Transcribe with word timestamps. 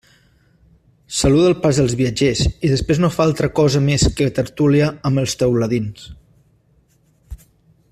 Saluda 1.17 1.49
el 1.49 1.55
pas 1.65 1.79
dels 1.81 1.93
viatgers 1.99 2.41
i 2.47 2.71
després 2.71 3.03
no 3.03 3.11
fa 3.17 3.27
altra 3.29 3.51
cosa 3.61 3.83
més 3.91 4.07
que 4.21 4.29
tertúlia 4.39 4.89
amb 5.11 5.23
els 5.25 5.37
teuladins. 5.43 6.09